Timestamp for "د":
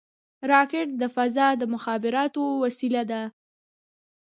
1.01-1.03, 1.61-1.63